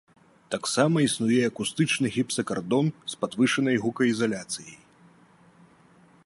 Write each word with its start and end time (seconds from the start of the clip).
Таксама 0.53 0.95
існуе 1.07 1.37
акустычны 1.49 2.07
гіпсакардон 2.15 2.85
з 3.13 3.21
падвышанай 3.21 3.75
гукаізаляцыяй. 3.85 4.75